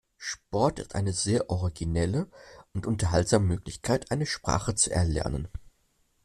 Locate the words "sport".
0.17-0.79